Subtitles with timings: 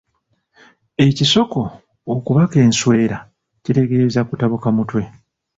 [1.07, 1.59] Ekisoko
[2.13, 3.17] okubaka enswera
[3.63, 5.01] kitegeeza kutabuka mutwe.